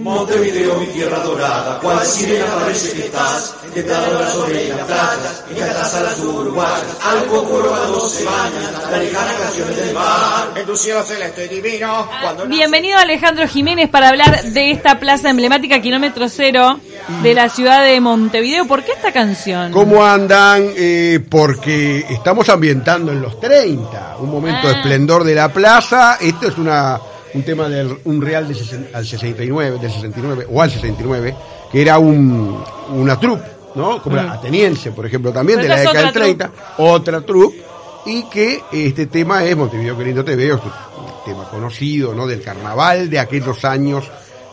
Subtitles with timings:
[0.00, 5.94] Montevideo, mi tierra dorada, cual sirena parece que estás, tentado las orejas platas, y cantas
[5.94, 10.48] a las uruguayas, al poco cuando se bañan, las lejanas canciones del mar.
[10.56, 15.80] En tu cielo celeste divino, cuando Bienvenido Alejandro Jiménez para hablar de esta plaza emblemática
[15.82, 16.80] kilómetro cero
[17.22, 18.66] de la ciudad de Montevideo.
[18.66, 19.70] ¿Por qué esta canción?
[19.72, 20.70] ¿Cómo andan?
[20.76, 24.76] Eh, porque estamos ambientando en los 30, un momento de Ah.
[24.78, 26.16] esplendor de la plaza.
[26.20, 26.98] Esto es una
[27.34, 31.34] un tema del un real de sesen- al 69, del 69 o al 69,
[31.70, 34.02] que era un, una troupe, ¿no?
[34.02, 37.62] Como la ateniense, por ejemplo, también Pero de la década del otra 30, otra troupe
[38.06, 42.26] y que este tema es Montevideo que lindo te veo, es un tema conocido, ¿no?
[42.26, 44.10] Del carnaval de aquellos años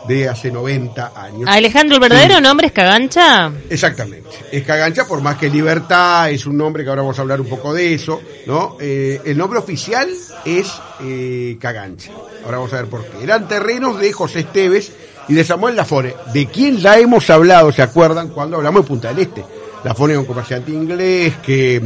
[0.08, 1.44] de hace 90 años.
[1.48, 3.52] Alejandro, ¿el verdadero nombre es Cagancha?
[3.70, 4.30] Exactamente.
[4.52, 7.48] Es Cagancha, por más que Libertad es un nombre que ahora vamos a hablar un
[7.48, 8.78] poco de eso, ¿no?
[8.80, 10.10] Eh, el nombre oficial
[10.46, 10.68] es
[11.04, 12.12] eh, Cagancha.
[12.46, 13.24] Ahora vamos a ver por qué.
[13.24, 14.92] Eran terrenos de José Esteves
[15.28, 18.30] y de Samuel Lafone, de quien ya hemos hablado, ¿se acuerdan?
[18.30, 19.44] Cuando hablamos de Punta del Este.
[19.84, 21.81] Lafone era un comerciante inglés que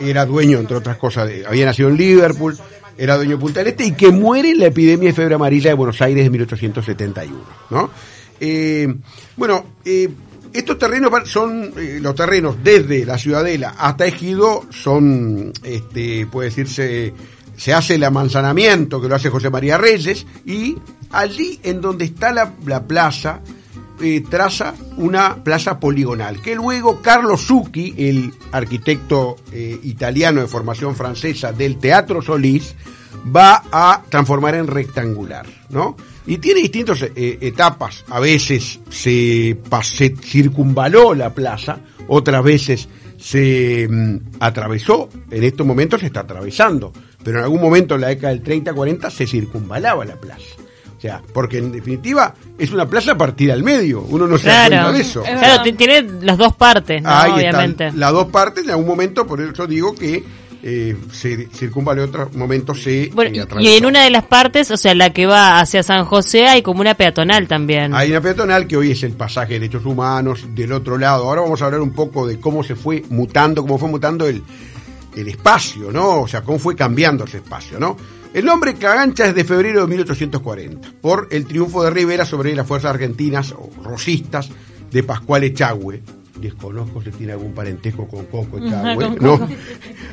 [0.00, 2.56] era dueño, entre otras cosas, de- había nacido en Liverpool,
[2.98, 5.70] era dueño de Punta del Este y que muere en la epidemia de fiebre amarilla
[5.70, 7.38] de Buenos Aires de 1871,
[7.70, 7.90] ¿no?
[8.40, 8.94] Eh,
[9.36, 10.08] bueno, eh,
[10.52, 17.12] estos terrenos son eh, los terrenos desde la Ciudadela hasta Ejido son, este, puede decirse,
[17.56, 20.76] se hace el amanzanamiento que lo hace José María Reyes y
[21.10, 23.40] allí en donde está la plaza
[24.00, 30.96] eh, traza una plaza poligonal que luego Carlo Zucchi, el arquitecto eh, italiano de formación
[30.96, 32.74] francesa del Teatro Solís,
[33.34, 35.96] va a transformar en rectangular, ¿no?
[36.26, 38.04] Y tiene distintas eh, etapas.
[38.08, 46.00] A veces se, se circunvaló la plaza, otras veces se mm, atravesó, en estos momentos
[46.00, 50.16] se está atravesando, pero en algún momento en la década del 30-40 se circunvalaba la
[50.16, 50.55] plaza.
[50.96, 54.66] O sea, porque en definitiva es una plaza partida al medio, uno no se da
[54.66, 55.24] cuenta de eso.
[55.24, 57.10] Es Claro, tiene las dos partes, ¿no?
[57.10, 57.86] Ahí Obviamente.
[57.86, 60.24] están las dos partes, en algún momento, por eso digo que
[60.62, 63.70] eh, se circunvaló, en otro momento se Bueno, eh, y atravesó.
[63.70, 66.80] en una de las partes, o sea, la que va hacia San José, hay como
[66.80, 67.94] una peatonal también.
[67.94, 71.24] Hay una peatonal que hoy es el pasaje de derechos humanos del otro lado.
[71.28, 74.42] Ahora vamos a hablar un poco de cómo se fue mutando, cómo fue mutando el,
[75.14, 76.22] el espacio, ¿no?
[76.22, 77.96] O sea, cómo fue cambiando ese espacio, ¿no?
[78.36, 82.66] El nombre Cagancha es de febrero de 1840, por el triunfo de Rivera sobre las
[82.66, 84.50] fuerzas argentinas o rosistas
[84.92, 86.02] de Pascual Echagüe.
[86.38, 89.38] Desconozco si tiene algún parentesco con Coco Echagüe, ¿no?
[89.38, 89.48] Coco.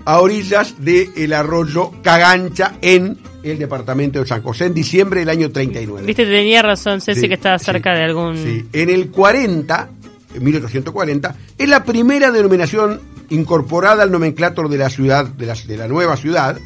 [0.06, 5.52] A orillas del arroyo Cagancha en el departamento de San José en diciembre del año
[5.52, 6.08] 39.
[6.08, 8.38] Viste, tenía razón Ceci Sí, que estaba sí, cerca de algún...
[8.38, 9.90] Sí, en el 40,
[10.34, 13.02] en 1840, es la primera denominación
[13.32, 16.58] incorporada al nomenclator de la ciudad, de la, de la nueva ciudad,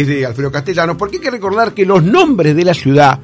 [0.00, 3.18] es de Alfredo Castellanos, porque hay que recordar que los nombres de la ciudad,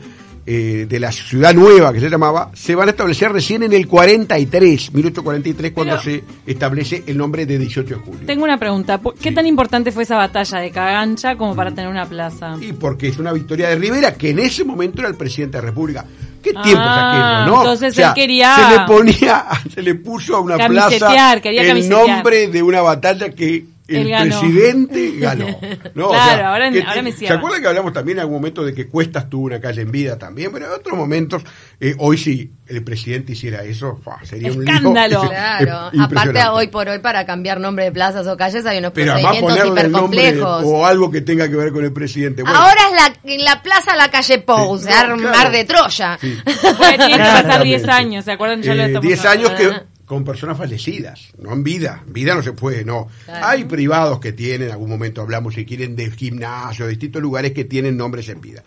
[0.46, 3.86] eh, de la ciudad nueva que se llamaba, se van a establecer recién en el
[3.86, 8.20] 43, 1843, cuando Pero- se establece el nombre de 18 de julio.
[8.26, 8.98] Tengo una pregunta.
[8.98, 9.34] ¿Por- ¿Qué Sí.
[9.34, 12.56] tan importante fue esa batalla de Cagancha como para tener una plaza?
[12.60, 15.62] Y porque es una victoria de Rivera, que en ese momento era el presidente de
[15.62, 16.04] la República.
[16.42, 17.60] ¿Qué Ah, tiempos aquellos, no?
[17.62, 19.44] entonces él quería- Se le ponía,
[19.74, 21.12] se le puso a una plaza
[21.44, 23.64] el nombre de una batalla que
[23.96, 24.40] el ganó.
[24.40, 25.46] presidente ganó.
[25.94, 26.06] ¿no?
[26.08, 27.36] O Claro, sea, ahora- que- ahora me ¿Se cierra.
[27.36, 30.18] acuerdan que hablamos también en algún momento de que Cuestas tuvo una calle en vida
[30.18, 30.50] también?
[30.52, 31.42] Pero en otros momentos,
[31.80, 34.74] eh, hoy si el presidente hiciera eso, sería un lío.
[34.74, 35.22] Escándalo.
[35.24, 35.30] Es-
[35.60, 38.92] Claro, es aparte hoy por hoy para cambiar nombre de plazas o calles hay unos
[38.92, 40.64] Pero procedimientos ponerle el nombre hipercomplejos.
[40.66, 42.42] o algo que tenga que ver con el presidente.
[42.42, 42.92] Bueno, Ahora es
[43.24, 45.36] la, en la plaza la calle Pou, Sí, se no, arma claro.
[45.38, 46.18] mar de Troya.
[46.20, 46.38] Sí.
[46.44, 46.52] Porque
[46.98, 47.64] tiene que pasar Exactamente.
[47.64, 48.62] 10 años, ¿se acuerdan?
[48.62, 49.48] Ya lo Eh, estamos 10 hablando.
[49.48, 52.02] años que con personas fallecidas, no en vida.
[52.04, 53.06] En vida no se puede, no.
[53.26, 53.46] Claro.
[53.46, 57.52] Hay privados que tienen, en algún momento hablamos, si quieren, de gimnasio, de distintos lugares
[57.52, 58.64] que tienen nombres en vida.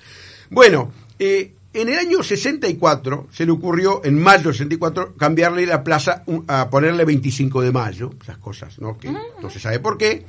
[0.50, 5.84] Bueno, eh, en el año 64 se le ocurrió, en mayo del 64, cambiarle la
[5.84, 8.98] plaza a ponerle 25 de mayo, esas cosas, ¿no?
[8.98, 10.26] Que no se sabe por qué.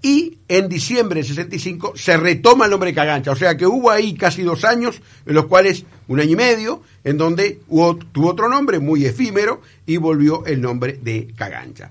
[0.00, 3.32] Y en diciembre del 65 se retoma el nombre de Cagancha.
[3.32, 6.82] O sea que hubo ahí casi dos años, en los cuales, un año y medio,
[7.02, 11.90] en donde hubo- tuvo otro nombre muy efímero y volvió el nombre de Cagancha.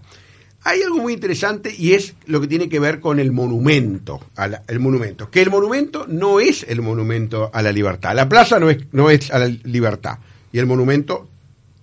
[0.64, 4.48] Hay algo muy interesante y es lo que tiene que ver con el monumento, a
[4.48, 5.30] la- el monumento.
[5.30, 8.16] Que el monumento no es el monumento a la libertad.
[8.16, 10.18] La plaza no es, no es a la libertad.
[10.52, 11.28] Y el monumento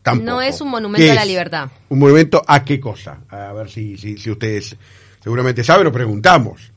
[0.02, 0.26] tampoco.
[0.30, 1.70] No es un monumento ¿Qué a la libertad.
[1.90, 3.20] ¿Un monumento a qué cosa?
[3.28, 4.76] A ver si, si, si ustedes
[5.24, 6.70] seguramente saben o preguntamos.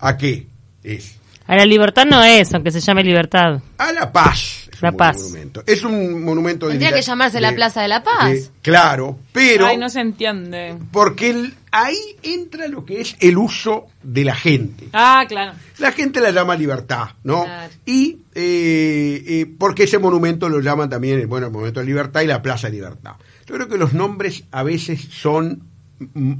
[0.00, 0.46] ¿A qué
[0.82, 1.16] es?
[1.46, 3.60] A la libertad no es, aunque se llame libertad.
[3.76, 4.62] A la paz.
[4.72, 5.18] Es La un Paz.
[5.22, 5.62] monumento.
[5.66, 8.50] Es un monumento Tendría de- que llamarse la Plaza de la Paz.
[8.60, 10.74] claro, pero Ay, no se entiende.
[10.90, 14.88] porque el- ahí entra lo que es el uso de la gente.
[14.92, 15.52] Ah, claro.
[15.78, 17.44] La gente la llama libertad, ¿no?
[17.44, 17.72] Claro.
[17.86, 22.26] Y eh, eh, porque ese monumento lo llaman también, bueno, el monumento de libertad y
[22.26, 23.12] la Plaza de Libertad.
[23.46, 25.62] Yo creo que los nombres a veces son,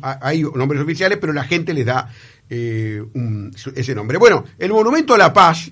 [0.03, 2.11] hay nombres oficiales, pero la gente les da
[2.49, 3.03] eh,
[3.75, 4.19] ese nombre.
[4.19, 5.71] Bueno, el monumento a la paz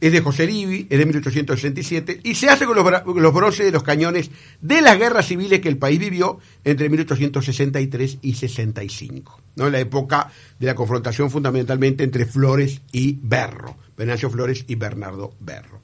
[0.00, 2.86] es de José Livi, es de 1867, y se hace con los,
[3.16, 4.30] los bronces de los cañones
[4.60, 9.68] de las guerras civiles que el país vivió entre 1863 y 65, ¿no?
[9.68, 15.80] La época de la confrontación fundamentalmente entre Flores y Berro, Venancio Flores y Bernardo Berro.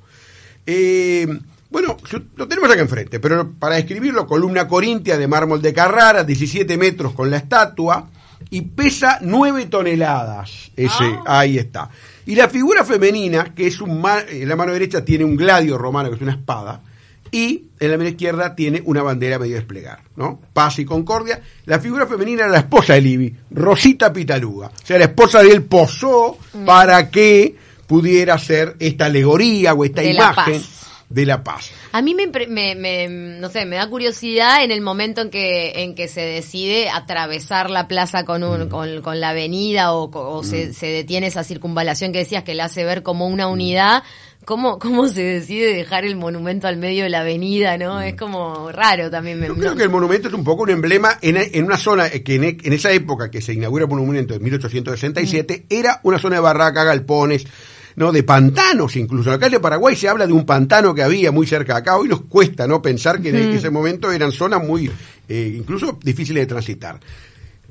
[0.65, 1.27] Eh,
[1.71, 1.97] bueno,
[2.37, 7.13] lo tenemos acá enfrente, pero para describirlo, columna corintia de mármol de Carrara, 17 metros
[7.13, 8.09] con la estatua,
[8.51, 10.71] y pesa 9 toneladas.
[10.77, 11.91] Ese, ahí está.
[12.27, 15.79] Y la figura femenina, que es un ma- en la mano derecha tiene un gladio
[15.79, 16.81] romano, que es una espada,
[17.33, 20.41] y en la mano izquierda tiene una bandera medio desplegar, ¿no?
[20.53, 21.41] Paz y concordia.
[21.65, 24.69] La figura femenina era la esposa de Livi, Rosita Pitaluga.
[24.69, 30.03] O sea, la esposa de él posó para que pudiera ser esta alegoría o esta
[30.03, 30.76] De la imagen paz.
[31.09, 31.71] De la paz.
[31.93, 33.09] A mí me, me, me-
[33.39, 37.71] no sé, me da curiosidad en el momento en que en que se decide atravesar
[37.71, 38.45] la plaza con Mm.
[38.63, 42.55] un, con, con la avenida o, o se, se detiene esa circunvalación que decías que
[42.55, 44.03] la hace ver como una unidad.
[44.45, 48.01] ¿Cómo, ¿Cómo se decide dejar el monumento al medio de la avenida, no?
[48.01, 49.41] Es como raro también.
[49.41, 49.55] me- Mm.
[49.55, 52.09] Yo creo no- que el monumento es un poco un emblema en, en una zona
[52.11, 55.75] que en, en esa época que se inaugura el monumento en 1867 Mm.
[55.75, 57.45] era una zona de barraca, galpones,
[57.97, 59.31] no de pantanos incluso.
[59.31, 61.97] En la calle Paraguay se habla de un pantano que había muy cerca de acá.
[61.97, 64.91] Hoy nos cuesta no pensar que en ese momento eran zonas muy
[65.29, 67.01] eh, incluso difíciles de transitar.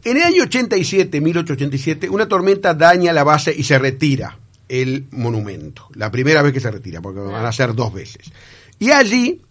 [0.03, 4.37] En el año 87, 1887, una tormenta daña la base y se retira
[4.67, 5.87] el monumento.
[5.93, 8.31] La primera vez que se retira, porque van a ser dos veces.
[8.79, 9.41] Y allí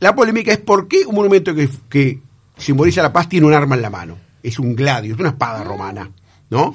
[0.00, 2.20] la polémica es por qué un monumento que, que
[2.56, 4.18] simboliza la paz tiene un arma en la mano.
[4.42, 6.10] Es un gladio, es una espada romana,
[6.48, 6.74] ¿no?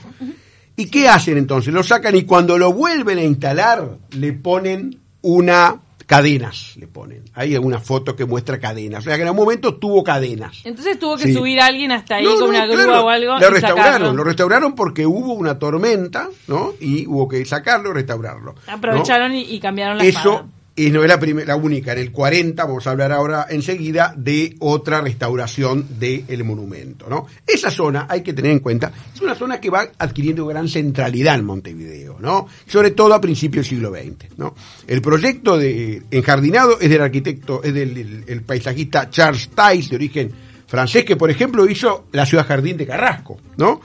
[0.78, 1.74] ¿Y qué hacen entonces?
[1.74, 7.24] Lo sacan y cuando lo vuelven a instalar le ponen una cadenas, le ponen.
[7.34, 9.00] Hay una foto que muestra cadenas.
[9.00, 10.62] O sea que en un momento tuvo cadenas.
[10.64, 11.34] Entonces tuvo que Sí.
[11.34, 13.40] subir a alguien hasta ahí No, con no, una grúa claro, o algo.
[13.40, 14.14] Lo restauraron, sacarlo.
[14.14, 16.74] lo restauraron porque hubo una tormenta, ¿no?
[16.80, 18.54] Y hubo que sacarlo y restaurarlo.
[18.68, 18.74] ¿no?
[18.74, 20.46] Aprovecharon y, y cambiaron la Eso espada.
[20.78, 21.94] Y no es la, primer- la única.
[21.94, 27.08] En el 40 vamos a hablar ahora enseguida de otra restauración del monumento.
[27.10, 27.28] ¿no?
[27.48, 31.36] Esa zona, hay que tener en cuenta, es una zona que va adquiriendo gran centralidad
[31.36, 32.48] en Montevideo, ¿no?
[32.68, 34.38] sobre todo a principios del siglo XX.
[34.38, 34.54] ¿no?
[34.88, 39.96] El proyecto de enjardinado es del arquitecto, es del el- el paisajista Charles Tice, de
[39.96, 40.32] origen
[40.68, 43.38] francés, que por ejemplo hizo la ciudad jardín de Carrasco.
[43.58, 43.80] ¿no?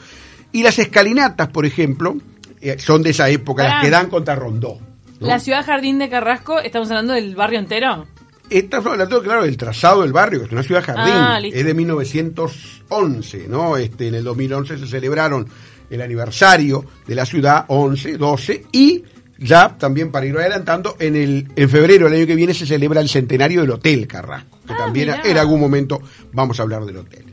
[0.53, 2.17] Y las escalinatas, por ejemplo,
[2.61, 4.79] eh, son de esa época, las que dan contra Rondó.
[5.21, 5.27] ¿No?
[5.29, 8.07] La ciudad Jardín de Carrasco, estamos hablando del barrio entero.
[8.49, 11.73] Estamos hablando, claro, del trazado del barrio, que es una ciudad jardín, Ah, es de
[11.75, 13.77] 1911, ¿no?
[13.77, 15.47] Este, en el 2011 se celebraron
[15.89, 19.05] el aniversario de la ciudad, 11, 12, y
[19.39, 23.01] ya también para ir adelantando, en el en febrero del año que viene se celebra
[23.01, 25.23] el centenario del Hotel Carrasco, que Ah, también mirá.
[25.25, 26.01] en algún momento
[26.33, 27.25] vamos a hablar del hotel.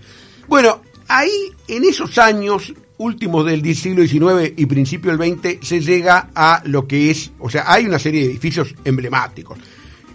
[0.47, 1.31] Bueno, ahí
[1.67, 6.87] en esos años últimos del siglo XIX y principio del XX se llega a lo
[6.87, 9.57] que es, o sea, hay una serie de edificios emblemáticos.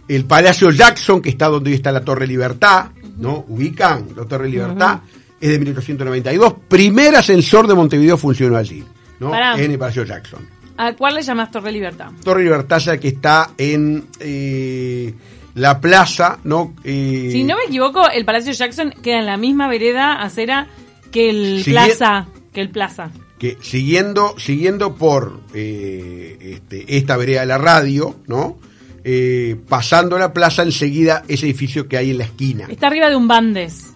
[0.09, 3.45] El Palacio Jackson, que está donde hoy está la Torre Libertad, ¿no?
[3.49, 5.01] Ubican la Torre Libertad,
[5.41, 6.55] es de 1892.
[6.69, 8.85] Primer ascensor de Montevideo funcionó allí,
[9.21, 9.31] ¿no?
[9.31, 9.55] Pará.
[9.59, 10.47] En el Palacio Jackson.
[10.77, 12.11] ¿A cuál le llamas Torre Libertad?
[12.25, 15.15] Torre Libertad, ya que está en eh,
[15.55, 16.75] la plaza, ¿no?
[16.83, 20.67] Eh, Si no me equivoco, el Palacio Jackson queda en la misma vereda acera
[21.13, 22.27] que el Plaza.
[22.53, 23.11] Que el Plaza.
[23.39, 28.59] que siguiendo siguiendo por eh, este, esta vereda de la radio, ¿no?
[29.05, 32.67] Eh, pasando la plaza enseguida ese edificio que hay en la esquina.
[32.71, 33.87] Está arriba de un Bandes.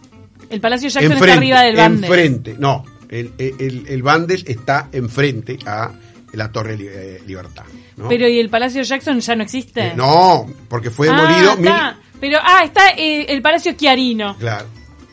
[0.51, 2.09] El Palacio Jackson está arriba del Bandes.
[2.11, 5.93] enfrente, no, el, el, el Bandes está enfrente a
[6.33, 7.65] la Torre eh, Libertad.
[7.97, 8.09] ¿no?
[8.09, 9.89] Pero ¿y el Palacio Jackson ya no existe?
[9.89, 11.57] Eh, no, porque fue Ah, demolido.
[11.57, 11.99] mil- está.
[12.21, 14.37] Pero, ah, está eh, el Palacio Chiarino.
[14.39, 14.67] claro.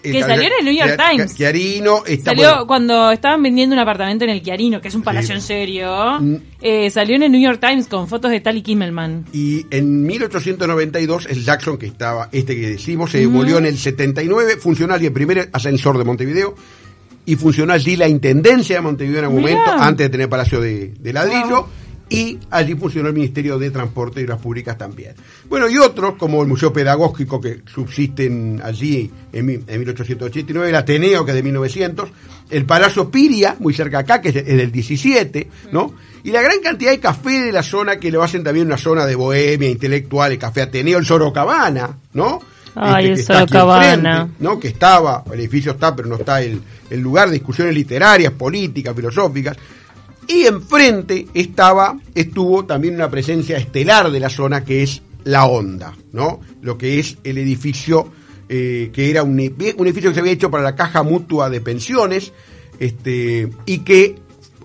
[0.03, 1.35] Que Eh, salió en el New York Times.
[1.35, 5.01] Chiarino está Salió bueno, cuando estaban vendiendo un apartamento en el Chiarino, que es un
[5.01, 6.19] palacio en serio.
[6.61, 9.25] eh, salió en el New York Times con fotos de Tali Kimmelman.
[9.33, 14.57] Y en 1892 el Jackson, que estaba, este que decimos, se demolió en el 79,
[14.57, 16.55] funcionó allí el primer ascensor de Montevideo
[17.25, 20.93] y funcionó allí la Intendencia de Montevideo en algún momento, antes de tener Palacio de,
[20.99, 21.67] de Ladrillo.
[22.13, 25.13] Y allí funcionó el Ministerio de Transporte y Obras Públicas también.
[25.49, 31.25] Bueno, y otros, como el Museo Pedagógico que subsisten allí en, en 1889, el Ateneo,
[31.25, 32.09] que es de 1900,
[32.51, 35.93] el Palacio Piria, muy cerca acá, que es, de- es del 17, ¿no?
[36.23, 39.05] Y la gran cantidad de café de la zona que lo hacen también una zona
[39.05, 42.39] de bohemia, intelectual, el Café Ateneo, el Sorocabana, ¿no?
[42.75, 43.93] Ay, el que está aquí Sorocabana.
[44.21, 44.59] enfrente, ¿no?
[44.59, 48.95] Que estaba, el edificio está, pero no está el, el lugar de discusiones literarias, políticas,
[48.95, 49.57] filosóficas.
[50.27, 55.95] Y enfrente estaba, estuvo también una presencia estelar de la zona que es la Onda,
[56.11, 56.39] ¿no?
[56.61, 58.11] Lo que es el edificio
[58.49, 61.61] eh, que era un, un edificio que se había hecho para la Caja Mutua de
[61.61, 62.33] Pensiones,
[62.77, 64.15] este, y que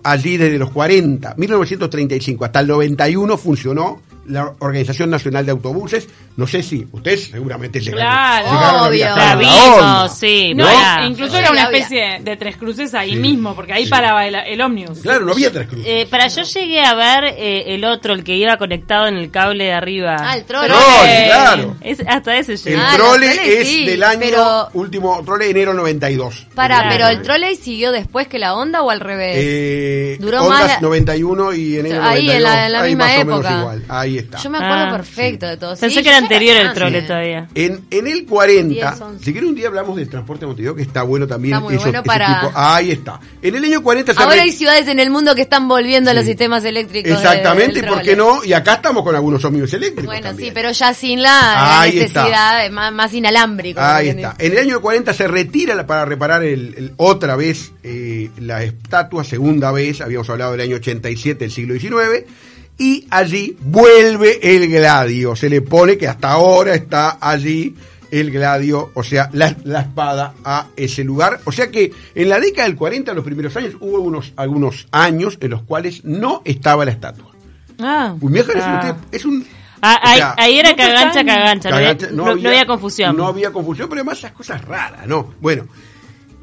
[0.03, 6.07] allí desde los 40, 1935 hasta el 91 funcionó la Organización Nacional de Autobuses.
[6.37, 8.45] No sé si ustedes seguramente llegaron, Claro.
[8.51, 8.91] llegaron Obvio.
[8.91, 10.09] viajar La a la vimos, Onda.
[10.09, 10.53] sí.
[10.55, 11.05] No, mirá.
[11.05, 11.79] incluso Sí, era una había.
[11.79, 14.99] especie de tres cruces ahí mismo, porque ahí paraba el, el ómnibus.
[14.99, 15.85] Claro, no había tres cruces.
[15.87, 19.31] Eh, para yo llegué a ver eh, el otro, el que iba conectado en el
[19.31, 20.15] cable de arriba.
[20.19, 20.67] Ah, el trole.
[20.67, 21.75] Trole, claro.
[21.81, 22.77] Es- hasta ese El llegué.
[22.79, 26.47] Ah, trole los troles es sí, del año pero- último trole enero 92.
[26.55, 26.89] Para, Claro.
[26.91, 29.35] pero el trolley siguió después que la onda o al revés.
[29.39, 32.35] Eh, Duró más- 91 y enero Ahí, 92.
[32.35, 33.59] en la- en la ahí misma más o menos época.
[33.59, 33.83] igual.
[33.89, 35.71] Ahí Yo me acuerdo Ah, perfecto de todo.
[35.77, 37.47] Pensé Sí, que era anterior el trole todavía.
[37.55, 39.25] En, en el 40, 10, 11.
[39.25, 41.55] si quieren un día hablamos del transporte de Montevideo, que está bueno también.
[41.55, 43.19] Está muy eso- bueno para- tipo- ahí está.
[43.41, 46.11] En el año 40 se Ahora re- hay ciudades en el mundo que están volviendo
[46.11, 47.09] a los sistemas eléctricos.
[47.11, 50.05] de- Exactamente, del y por qué no, y acá estamos con algunos ómnibus eléctricos.
[50.05, 50.49] Bueno, también.
[50.49, 53.79] sí, pero ya sin la, Ahí necesidad de más, más inalámbrico.
[53.81, 54.35] Ahí ¿me está.
[54.39, 58.63] En el año 40 se retira la- para reparar el, el- otra vez eh, la
[58.63, 62.25] estatua, segunda vez, habíamos hablado del año 87 del siglo XIX,
[62.79, 65.35] y allí vuelve el gladio.
[65.35, 67.75] Se le pone que hasta ahora está allí
[68.11, 71.41] el gladio, o sea, la, la espada a ese lugar.
[71.45, 75.37] O sea que en la década del 40, los primeros años, hubo unos, algunos años
[75.41, 77.31] en los cuales no estaba la estatua.
[77.79, 78.15] Ah.
[78.19, 78.95] Un viejo es Ah.
[78.97, 79.45] un- es un...
[79.81, 81.35] Ah, o ahí, sea, ahí era cagancha, años.
[81.35, 81.69] cagancha.
[81.69, 83.15] No, había, no- no había confusión.
[83.15, 85.33] No había confusión, pero además esas cosas raras, ¿no?
[85.39, 85.67] Bueno,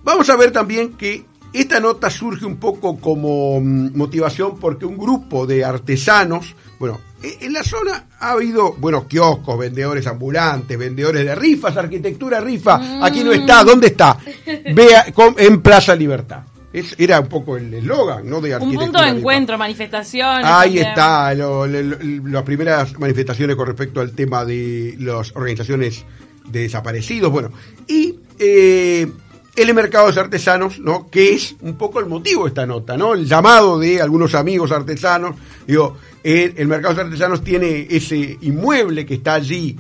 [0.05, 1.25] vamos a ver también que
[1.61, 7.39] esta nota surge un poco como mm, motivación porque un grupo de artesanos, bueno, e-
[7.47, 13.05] en la zona ha habido, bueno, kioscos, vendedores ambulantes, vendedores de rifas, arquitectura rifa.
[13.05, 14.17] Aquí no está, ¿dónde está?
[14.75, 15.07] Vea
[15.39, 16.41] en Plaza Libertad.
[16.73, 18.41] Es- era un poco el eslogan, ¿no?
[18.41, 20.45] De Un arquitectura punto de encuentro, manifestaciones.
[20.45, 20.87] Ahí también.
[20.89, 26.05] está, lo- lo- lo- las primeras manifestaciones con respecto al tema de las organizaciones
[26.51, 27.51] de desaparecidos, bueno,
[27.89, 29.11] y eh,
[29.57, 31.09] el mercado de artesanos, ¿no?
[31.11, 33.15] Que es un poco el motivo de esta nota, ¿no?
[33.15, 35.37] El llamado de algunos amigos artesanos,
[35.67, 39.77] digo, el, mercado de artesanos tiene ese inmueble que está allí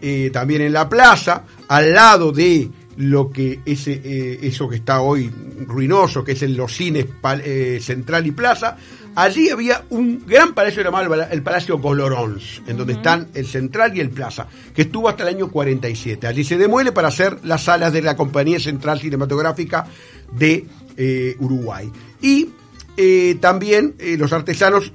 [0.00, 5.00] eh, también en la plaza, al lado de lo que ese eh, eso que está
[5.00, 5.30] hoy
[5.66, 7.06] ruinoso, que es en los cines
[7.44, 8.76] eh, Central y Plaza,
[9.14, 14.00] allí había un gran palacio llamado el, Palacio Golorons, en donde están el Central y
[14.00, 16.26] el Plaza, que estuvo hasta el año 47.
[16.26, 19.86] Allí se demuele para hacer las salas de la Compañía Central Cinematográfica
[20.32, 21.90] de eh, Uruguay.
[22.20, 22.50] Y
[22.96, 24.92] eh, también eh, los artesanos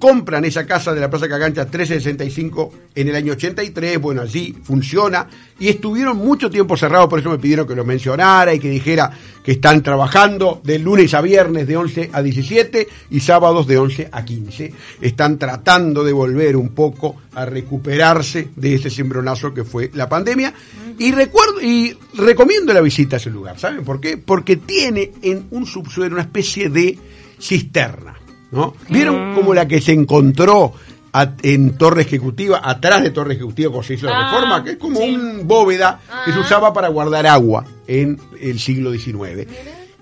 [0.00, 5.28] compran esa casa de la Plaza Cagancha 1365 en el año 83, bueno, allí funciona,
[5.58, 9.12] y estuvieron mucho tiempo cerrados, por eso me pidieron que lo mencionara y que dijera
[9.44, 14.08] que están trabajando de lunes a viernes de 11 a 17 y sábados de 11
[14.10, 14.72] a 15.
[15.02, 20.52] Están tratando de volver un poco a recuperarse de ese cimbronazo que fue la pandemia.
[20.98, 24.16] Y recuerdo y recomiendo la visita a ese lugar, ¿saben por qué?
[24.16, 26.98] Porque tiene en un subsuelo una especie de
[27.38, 28.19] cisterna.
[28.52, 28.74] ¿No?
[28.88, 30.72] ¿Vieron como la que se encontró
[31.12, 34.70] a- en Torre Ejecutiva, atrás de Torre Ejecutiva cuando se hizo la Ah, reforma, que
[34.72, 35.10] es como sí.
[35.14, 39.46] un bóveda que se usaba para guardar agua en el siglo XIX?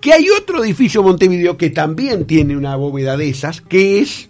[0.00, 4.28] Que hay otro edificio Montevideo que también tiene una bóveda de esas, que es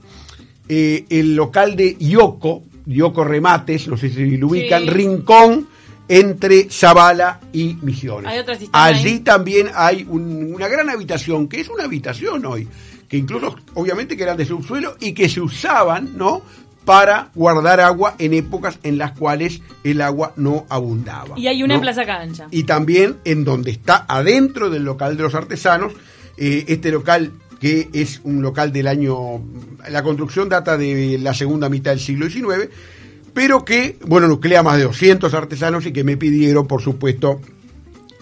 [0.68, 4.90] eh, el local de Yoko, Yoko Remates, no sé si lo ubican, Sí.
[4.90, 5.66] Rincón
[6.08, 8.30] entre Zavala y Misiones.
[8.30, 8.40] Hay
[8.72, 9.18] Allí ahí.
[9.20, 12.68] también hay un- una gran habitación, que es una habitación hoy,
[13.08, 16.42] que incluso obviamente que eran de subsuelo y que se usaban, ¿no?
[16.84, 21.38] Para guardar agua en épocas en las cuales el agua no abundaba.
[21.38, 21.78] Y hay una ¿no?
[21.78, 22.48] en Plaza Cancha.
[22.50, 25.92] Y también en donde está adentro del local de los artesanos,
[26.36, 29.42] eh, este local que es un local del año,
[29.90, 32.70] la construcción data de la segunda mitad del siglo XIX,
[33.34, 37.40] pero que, bueno, nuclea más de 200 artesanos y que me pidieron, por supuesto,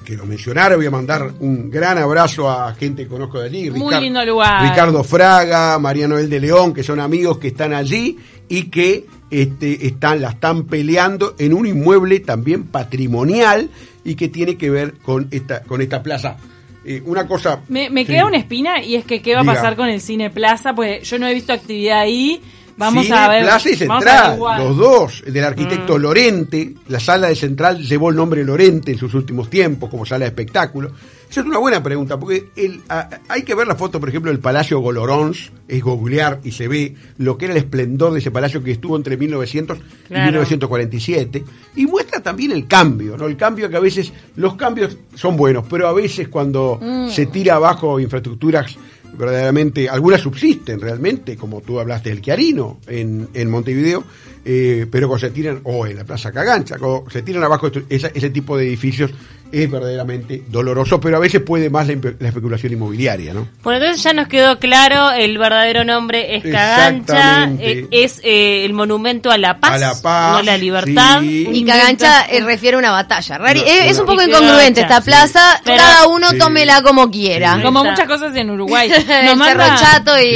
[0.06, 0.76] que lo mencionara.
[0.76, 3.70] Voy a mandar un gran abrazo a gente que conozco de allí.
[3.70, 4.62] Muy lindo lugar.
[4.70, 8.16] Ricardo Fraga, María Noel de León, que son amigos que están allí
[8.48, 13.68] y que este, están, la están peleando en un inmueble también patrimonial
[14.04, 16.36] y que tiene que ver con esta, con esta plaza.
[16.84, 17.60] Eh, una cosa.
[17.68, 18.12] Me, me Sí.
[18.12, 19.54] queda una espina y es que qué va a Diga.
[19.54, 22.40] pasar con el Cine Plaza, pues yo no he visto actividad ahí,
[22.78, 23.42] Vamos Cine, a ver.
[23.44, 25.22] Plaza y Central, los dos.
[25.26, 26.00] El del arquitecto Mm.
[26.02, 30.24] Lorente, la sala de Central llevó el nombre Lorente en sus últimos tiempos como sala
[30.24, 30.90] de espectáculo.
[31.28, 34.30] Esa es una buena pregunta, porque el, a- hay que ver la foto, por ejemplo,
[34.30, 38.30] del Palacio Golorons, es googlear y se ve lo que era el esplendor de ese
[38.30, 40.24] palacio que estuvo entre 1900 y Claro.
[40.26, 41.44] 1947,
[41.76, 43.26] y muestra también el cambio, ¿no?
[43.26, 46.78] El cambio que a veces, los cambios son buenos, pero a veces cuando
[47.10, 48.76] se tira abajo infraestructuras
[49.14, 54.04] verdaderamente, algunas subsisten realmente, como tú hablaste del Chiarino en, en Montevideo,
[54.44, 58.08] eh, pero cuando se tiran, o en la Plaza Cagancha, cuando se tiran abajo esa-
[58.08, 59.10] ese tipo de edificios
[59.52, 63.48] es verdaderamente doloroso, pero a veces puede más la, la especulación inmobiliaria, ¿no?
[63.62, 68.72] Bueno, entonces ya nos quedó claro, el verdadero nombre es Cagancha, eh, es eh, el
[68.72, 71.20] monumento a la paz, A la paz, no a la libertad.
[71.20, 71.48] sí.
[71.52, 73.38] Y Cagancha eh, refiere a una batalla.
[73.38, 75.60] Rari- No, es, un poco incongruente esta plaza.
[75.64, 76.38] Pero- Cada uno Sí.
[76.38, 77.60] tómela como quiera.
[77.62, 78.90] Como muchas cosas en Uruguay.
[78.96, 80.30] el Cerro Chato y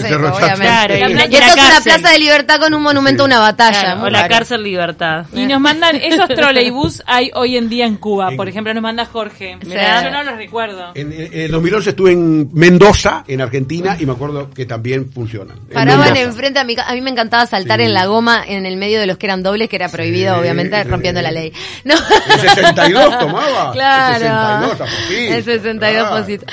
[0.00, 0.36] Cerro Chato.
[0.36, 0.64] obviamente.
[0.66, 3.22] Claro, y y la- y esto la es una plaza de libertad con un monumento
[3.22, 3.80] a una batalla.
[3.80, 5.26] Claro, o la cárcel libertad.
[5.32, 8.82] Y nos mandan, esos troleibús hay hoy en día en Cuba, En- por ejemplo, nos
[8.82, 9.56] manda Jorge.
[9.64, 10.92] Mirá, Yo no los recuerdo.
[10.94, 15.56] En, en- en 2011 estuve en Mendoza, en Argentina, y me acuerdo que también funcionan.
[15.68, 17.86] En Paraban enfrente a mi A mí me encantaba saltar Sí.
[17.86, 20.40] en la goma en el medio de los que eran dobles, que era prohibido, Sí,
[20.40, 20.88] obviamente, sí.
[20.88, 21.52] rompiendo la ley.
[21.84, 21.94] No.
[21.94, 23.72] El 62 tomaba.
[23.72, 24.70] Claro.
[24.70, 25.34] El 62 a Posito.
[25.34, 26.16] El 62 Claro.
[26.16, 26.46] Posito.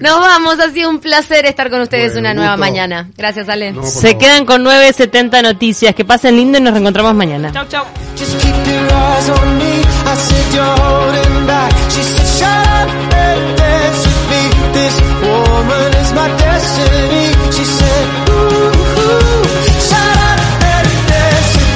[0.00, 2.60] Nos vamos, ha sido un placer estar con ustedes Bueno, una nueva gusto.
[2.70, 3.10] mañana.
[3.16, 3.72] Gracias, Ale.
[3.72, 4.18] No, Se favor.
[4.18, 5.94] quedan con 9.70 noticias.
[5.94, 7.52] Que pasen lindo y nos reencontramos mañana.
[7.52, 7.84] Chau, chau.
[8.18, 9.80] Just keep your eyes on me.
[9.80, 11.19] I said you're
[11.90, 14.02] She said, shut up and dance.
[14.72, 17.26] This woman is my destiny.
[17.52, 19.39] She said, ooh.